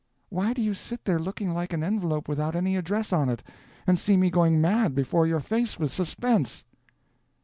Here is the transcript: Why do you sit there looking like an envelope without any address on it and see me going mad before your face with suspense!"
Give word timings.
Why 0.29 0.53
do 0.53 0.63
you 0.63 0.73
sit 0.73 1.05
there 1.05 1.19
looking 1.19 1.53
like 1.53 1.73
an 1.73 1.83
envelope 1.83 2.27
without 2.27 2.55
any 2.55 2.75
address 2.75 3.13
on 3.13 3.29
it 3.29 3.43
and 3.85 3.99
see 3.99 4.17
me 4.17 4.31
going 4.31 4.59
mad 4.59 4.95
before 4.95 5.27
your 5.27 5.41
face 5.41 5.77
with 5.77 5.93
suspense!" 5.93 6.63